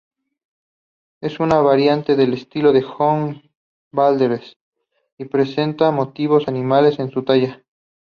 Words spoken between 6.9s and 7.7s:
en su talla.